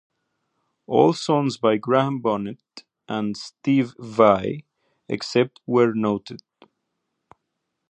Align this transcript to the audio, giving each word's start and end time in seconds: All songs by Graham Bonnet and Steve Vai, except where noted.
All 0.87 1.13
songs 1.13 1.57
by 1.57 1.77
Graham 1.77 2.21
Bonnet 2.21 2.85
and 3.07 3.37
Steve 3.37 3.93
Vai, 3.99 4.63
except 5.07 5.61
where 5.65 5.93
noted. 5.93 6.41